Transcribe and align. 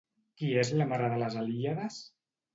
Qui 0.39 0.47
és 0.61 0.71
la 0.79 0.87
mare 0.95 1.11
de 1.13 1.21
les 1.25 1.37
Helíades? 1.43 2.01